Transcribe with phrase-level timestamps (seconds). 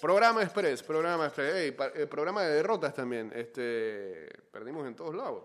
[0.00, 1.54] Programa Express, programa Express.
[1.54, 3.32] Ey, pa- eh, programa de derrotas también.
[3.34, 5.44] Este, perdimos en todos lados.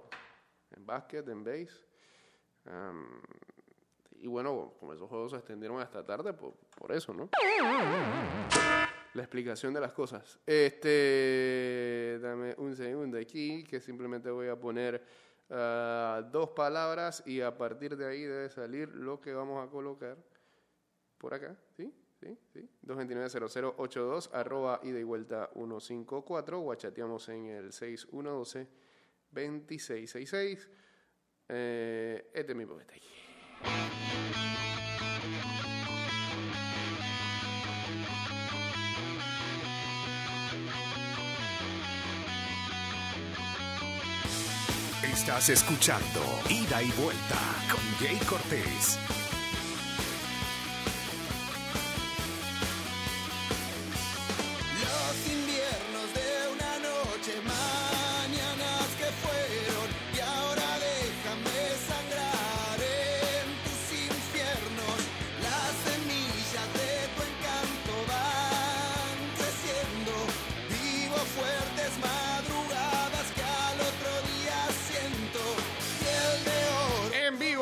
[0.76, 1.71] En básquet, en base.
[2.65, 3.21] Am,
[4.13, 7.29] y bueno, como esos juegos se extendieron hasta tarde, por, por eso, ¿no?
[9.14, 10.40] La explicación de las cosas.
[10.46, 15.04] Este, dame un segundo aquí, que simplemente voy a poner
[15.50, 20.18] ah, dos palabras y a partir de ahí debe salir lo que vamos a colocar
[21.18, 21.94] por acá, ¿sí?
[22.22, 22.38] ¿Sí?
[22.54, 22.70] ¿Sí?
[22.86, 30.70] 229-0082, arroba ida y vuelta 154, o chateamos en el 6112-2666.
[31.50, 32.94] Eh, este es mi poeta.
[45.03, 47.38] Estás escuchando Ida y Vuelta
[47.70, 48.98] con Jay Cortés.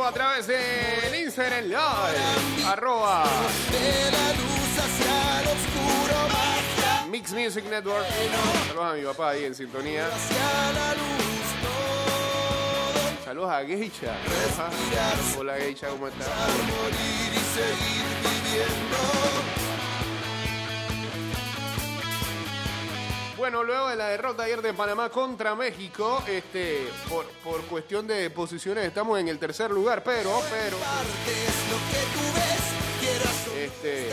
[0.10, 1.72] A través del Instagram
[2.66, 3.26] arroba
[7.12, 8.08] Mix Music Network.
[8.68, 10.08] Saludos a mi papá ahí en sintonía.
[13.24, 14.16] Saludos a Geisha.
[15.38, 16.28] Hola Geisha, ¿cómo estás?
[23.40, 28.30] Bueno, luego de la derrota ayer de Panamá contra México, este, por, por cuestión de
[28.30, 30.76] posiciones estamos en el tercer lugar, pero, pero,
[33.58, 34.10] este,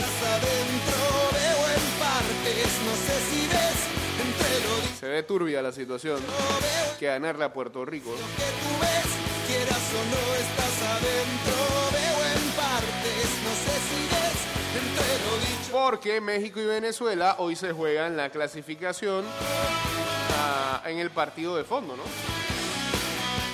[5.01, 6.21] se ve turbia la situación.
[7.01, 8.11] Que ganarle a Puerto Rico.
[14.11, 14.16] no
[15.73, 19.25] Porque México y Venezuela hoy se juegan la clasificación
[20.39, 22.03] ah, en el partido de fondo, ¿no?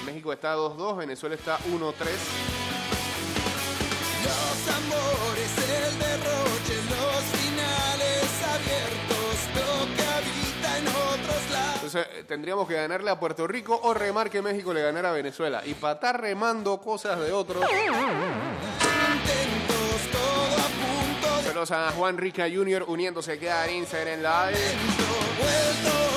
[0.07, 1.63] México está 2-2, Venezuela está 1-3.
[4.23, 11.75] Los amores, el derroche, los finales abiertos, lo que habita en otros lados.
[11.75, 15.13] Entonces eh, tendríamos que ganarle a Puerto Rico o remar que México le ganara a
[15.13, 15.63] Venezuela.
[15.65, 17.65] Y para estar remando cosas de otros,
[21.53, 22.87] saludos a Juan Rica Jr.
[22.89, 26.12] uniéndose aquí en Instagram Live.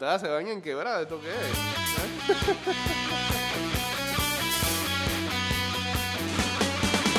[0.00, 1.34] Diputadas se bañan en quebrada, ¿esto qué es?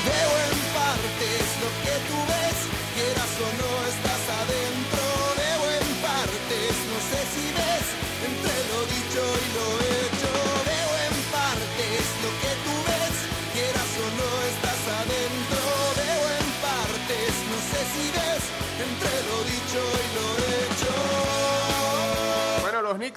[0.07, 2.57] Veo en partes lo que tú ves,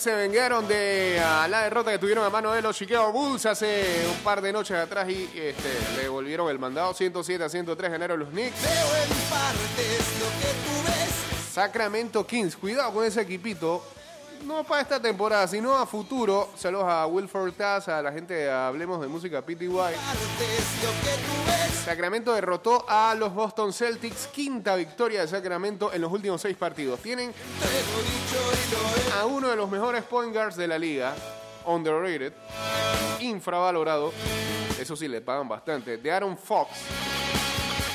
[0.05, 4.19] se vengaron de la derrota que tuvieron a mano de los Chicago Bulls hace un
[4.19, 8.29] par de noches atrás y este, le volvieron el mandado 107 a 103 ganaron los
[8.29, 8.63] Knicks.
[8.63, 11.53] Veo en partes lo que tú ves.
[11.55, 13.83] Sacramento Kings, cuidado con ese equipito.
[14.43, 16.51] No para esta temporada, sino a futuro.
[16.57, 19.69] Saludos a Wilford Taz, a la gente de Hablemos de Música PTY.
[21.85, 27.01] Sacramento derrotó a los Boston Celtics, quinta victoria de Sacramento en los últimos seis partidos.
[27.01, 27.33] Tienen
[29.19, 31.15] a uno de los mejores point guards de la liga,
[31.67, 32.33] underrated,
[33.21, 34.13] infravalorado,
[34.79, 36.71] eso sí, le pagan bastante, de Aaron Fox.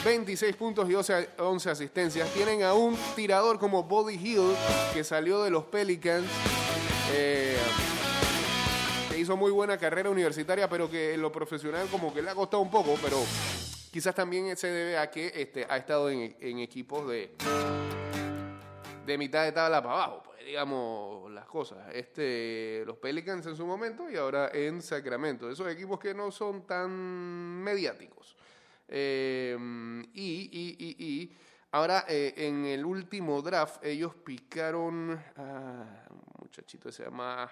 [0.04, 2.32] 26 puntos y 11, 11 asistencias.
[2.34, 4.56] Tienen a un tirador como Body Hill,
[4.94, 6.26] que salió de los Pelicans.
[7.14, 7.58] eh,
[9.10, 12.36] que hizo muy buena carrera universitaria, pero que en lo profesional como que le ha
[12.36, 13.18] costado un poco, pero
[13.92, 17.32] quizás también se debe a que este, ha estado en, en equipos de,
[19.06, 21.80] de mitad de tabla para abajo, pues digamos las cosas.
[21.94, 25.50] Este, los Pelicans en su momento y ahora en Sacramento.
[25.50, 26.92] Esos equipos que no son tan
[27.64, 28.36] mediáticos.
[28.92, 29.56] Eh,
[30.14, 31.38] y, y, y, y
[31.72, 37.50] ahora eh, en el último draft ellos picaron, ah, un muchachito que se llama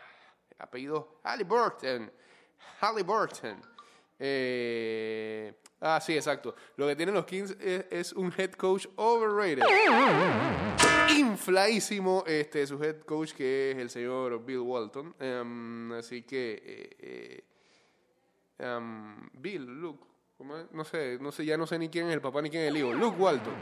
[0.57, 2.11] apellido Halliburton.
[2.81, 3.61] Halliburton.
[4.19, 6.55] Eh, ah, sí, exacto.
[6.75, 9.63] Lo que tienen los Kings es, un head coach overrated.
[11.09, 15.15] Infladísimo este, su head coach, que es el señor Bill Walton.
[15.19, 16.95] Em, así que.
[16.99, 17.43] eh,
[18.57, 20.07] em, Bill, Luke.
[20.39, 22.69] No sé, no sé, ya no sé ni quién es el papá ni quién es
[22.69, 22.93] el hijo.
[22.93, 23.55] Luke Walton.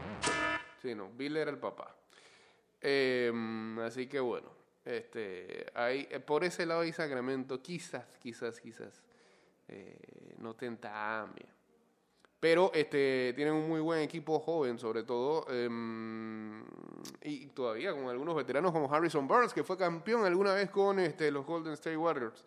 [0.81, 1.95] Sí, no, Bill era el papá.
[2.81, 4.49] Em, así que bueno,
[4.83, 9.01] este, ahí, eh, por ese lado hay Sacramento, quizás, quizás, quizás
[9.67, 11.47] eh, no tenta Amia.
[12.39, 16.63] Pero este, tienen un muy buen equipo joven, sobre todo, em,
[17.23, 21.31] y todavía con algunos veteranos como Harrison Barnes, que fue campeón alguna vez con este,
[21.31, 22.45] los Golden State Warriors.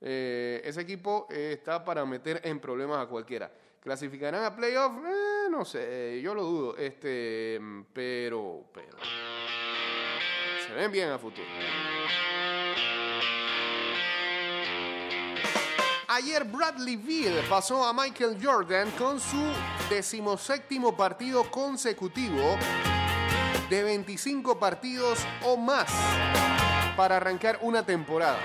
[0.00, 3.50] Eh, ese equipo eh, está para meter en problemas a cualquiera.
[3.80, 4.92] ¿Clasificarán a playoff?
[5.06, 6.76] Eh, no sé, yo lo dudo.
[6.76, 7.60] Este,
[7.92, 8.98] pero, pero.
[10.66, 11.46] Se ven bien a futuro.
[16.08, 19.52] Ayer Bradley Beal pasó a Michael Jordan con su
[19.90, 22.56] decimoséptimo partido consecutivo
[23.68, 25.92] de 25 partidos o más
[26.96, 28.38] para arrancar una temporada.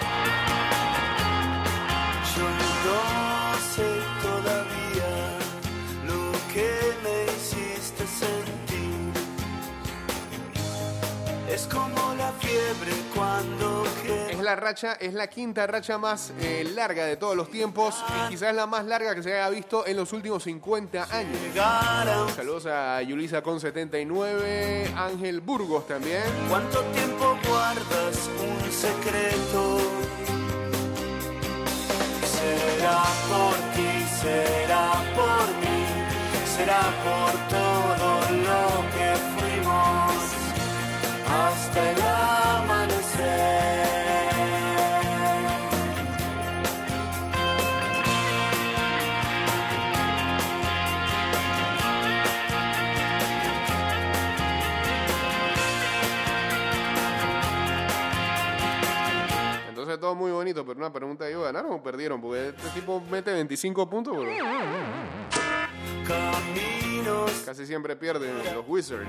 [11.51, 13.83] Es como la fiebre cuando
[14.29, 18.29] Es la racha, es la quinta racha más eh, larga de todos los tiempos y
[18.29, 21.37] quizás la más larga que se haya visto en los últimos 50 años.
[22.37, 26.23] Saludos a Yulisa con 79, Ángel Burgos también.
[26.47, 30.00] ¿Cuánto tiempo guardas un secreto?
[60.01, 62.19] Todo muy bonito, pero una pregunta yo, ¿ganaron o perdieron?
[62.19, 64.33] Porque este tipo mete 25 puntos, pero
[66.05, 69.07] Caminos casi siempre pierden los Wizards.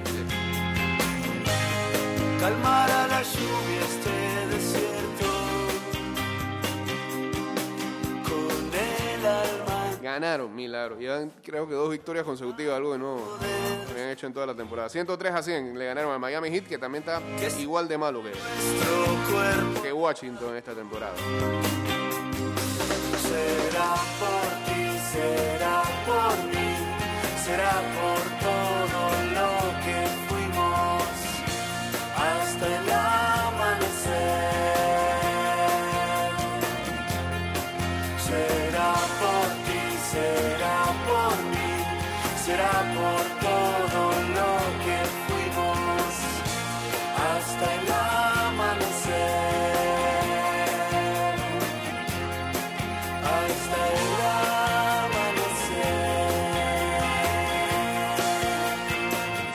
[2.39, 5.12] calmará la lluvia este desierto
[10.13, 10.99] Ganaron, milagro.
[10.99, 13.17] Llevan creo que dos victorias consecutivas, algo que no
[13.91, 14.91] habían hecho en toda la temporada.
[14.91, 17.23] 103 a 100 le ganaron al Miami Heat, que también está
[17.59, 18.33] igual de malo que,
[19.81, 21.15] que Washington esta temporada.
[23.23, 26.77] será por ti será por mí
[27.43, 28.42] será por todo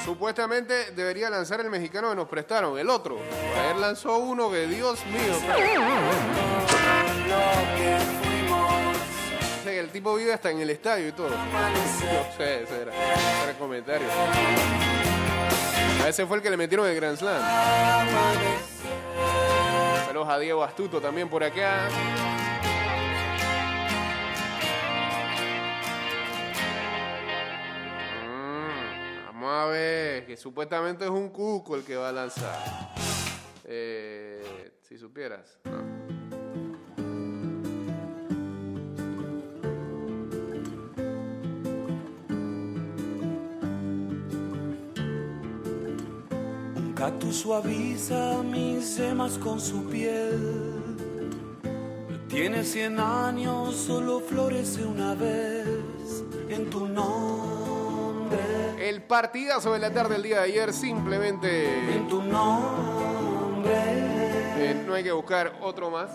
[0.03, 3.17] Supuestamente debería lanzar el mexicano que nos prestaron, el otro.
[3.61, 5.35] Ayer lanzó uno que, Dios mío,
[9.63, 11.29] que el tipo vive hasta en el estadio y todo.
[11.29, 11.35] No
[12.35, 14.07] sé, ese era, ese era el comentario.
[16.03, 17.41] A ese fue el que le metieron el Grand Slam.
[20.07, 21.87] Saludos a Diego Astuto también por acá.
[29.57, 32.93] Mm, Vamos a ver, que supuestamente es un cuco el que va a lanzar.
[33.65, 35.57] Eh, si supieras.
[35.65, 35.77] No.
[46.75, 50.95] Un cactus suaviza mis semas con su piel.
[52.29, 55.76] Tiene cien años, solo florece una vez
[59.07, 63.73] partidazo de la tarde del día de ayer simplemente En tu nombre.
[64.57, 66.09] eh, no hay que buscar otro más.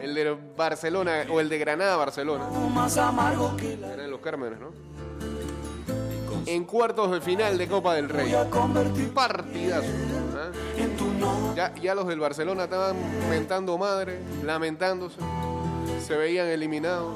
[0.00, 2.44] El de Barcelona o el de Granada Barcelona.
[2.74, 4.70] Más amargo que la Eran los Cármenes, ¿no?
[6.46, 8.32] En cuartos de final de Copa del Rey.
[9.12, 9.88] Partidazo.
[11.18, 11.56] nombre.
[11.56, 12.94] Ya, ya los del Barcelona estaban
[13.28, 15.16] mentando madre, lamentándose.
[16.06, 17.12] Se veían eliminados.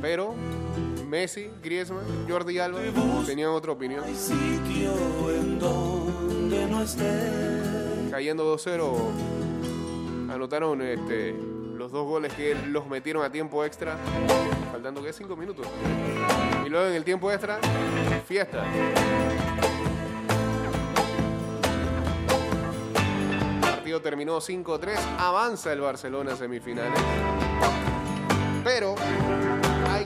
[0.00, 0.34] Pero
[1.12, 2.80] Messi, Griezmann, Jordi Alba
[3.26, 4.02] tenían otra opinión.
[8.10, 11.34] Cayendo 2-0 anotaron este,
[11.76, 13.98] los dos goles que los metieron a tiempo extra,
[14.72, 15.66] faltando que cinco minutos.
[16.64, 17.58] Y luego en el tiempo extra,
[18.26, 18.64] fiesta.
[23.60, 26.98] Partido terminó 5-3, avanza el Barcelona a semifinales.
[28.64, 28.94] Pero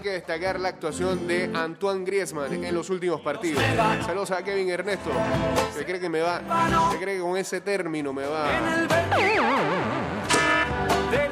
[0.06, 3.60] que destacar la actuación de Antoine Griezmann en los últimos partidos.
[4.06, 5.10] Saludos a Kevin Ernesto.
[5.76, 6.40] Se cree que me va,
[6.92, 8.46] se cree que con ese término me va,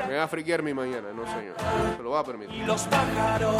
[0.09, 1.55] me va a friquear mi mañana, no señor.
[1.97, 2.57] Se lo va a permitir.
[2.57, 3.55] Y los pájaros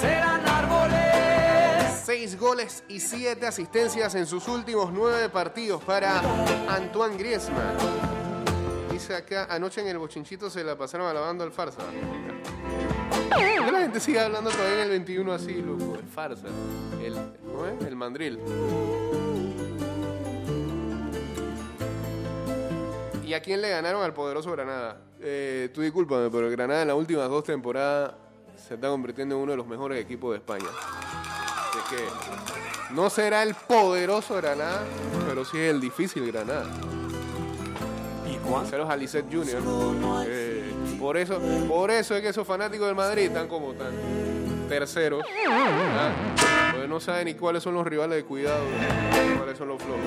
[0.00, 2.02] serán árboles.
[2.04, 6.18] Seis goles y siete asistencias en sus últimos nueve partidos para
[6.68, 7.76] Antoine Griezmann.
[8.90, 11.82] Dice acá, anoche en el bochinchito se la pasaron alabando al farsa.
[13.28, 15.96] ¿Por qué la gente sigue hablando todavía en el 21 así, loco?
[15.98, 16.48] El farsa.
[17.02, 17.14] El,
[17.46, 17.84] ¿cómo es?
[17.84, 18.38] El mandril.
[23.24, 24.98] ¿Y a quién le ganaron al poderoso Granada?
[25.20, 28.12] Eh, tú discúlpame, pero Granada en las últimas dos temporadas
[28.56, 30.66] se está convirtiendo en uno de los mejores equipos de España.
[30.68, 34.84] Así que no será el poderoso Granada,
[35.26, 36.66] pero sí es el difícil Granada.
[38.42, 38.70] ¿Y cuánto?
[38.70, 38.96] Ceros a.
[40.26, 43.92] Eh, por eso, por eso es que esos fanáticos del Madrid están como tan
[44.68, 45.24] terceros.
[45.48, 46.12] ¿ah?
[46.72, 50.00] Porque no saben ni cuáles son los rivales de cuidado, ni cuáles son los flojos.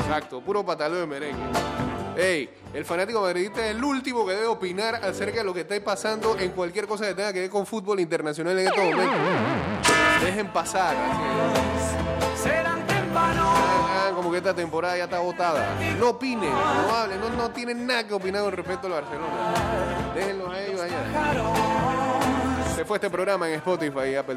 [0.00, 1.42] Exacto, puro pataleo de merengue.
[2.16, 5.80] Ey, el fanático madridista es el último que debe opinar acerca de lo que esté
[5.80, 9.16] pasando en cualquier cosa que tenga que ver con fútbol internacional en estos momentos.
[10.22, 10.96] Dejen pasar.
[10.96, 12.50] así.
[13.16, 15.76] Ah, como que esta temporada ya está votada.
[15.98, 20.12] No opinen, no hablen, no, no tienen nada que opinar con respecto al Barcelona.
[20.14, 21.04] Déjenlos a ellos allá.
[22.74, 24.32] Se fue este programa en Spotify y Apple